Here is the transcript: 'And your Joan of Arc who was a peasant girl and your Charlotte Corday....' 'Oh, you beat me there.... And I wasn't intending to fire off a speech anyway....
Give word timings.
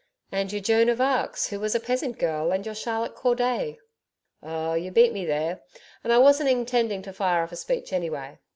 'And 0.31 0.51
your 0.51 0.61
Joan 0.63 0.89
of 0.89 0.99
Arc 0.99 1.37
who 1.49 1.59
was 1.59 1.75
a 1.75 1.79
peasant 1.79 2.17
girl 2.17 2.51
and 2.51 2.65
your 2.65 2.73
Charlotte 2.73 3.13
Corday....' 3.13 3.77
'Oh, 4.41 4.73
you 4.73 4.89
beat 4.89 5.13
me 5.13 5.25
there.... 5.25 5.61
And 6.03 6.11
I 6.11 6.17
wasn't 6.17 6.49
intending 6.49 7.03
to 7.03 7.13
fire 7.13 7.43
off 7.43 7.51
a 7.51 7.55
speech 7.55 7.93
anyway.... 7.93 8.39